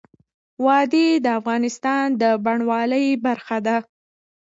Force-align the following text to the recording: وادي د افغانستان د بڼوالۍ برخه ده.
وادي 0.65 1.07
د 1.25 1.27
افغانستان 1.39 2.05
د 2.21 2.23
بڼوالۍ 2.43 3.07
برخه 3.25 3.57
ده. 3.67 3.77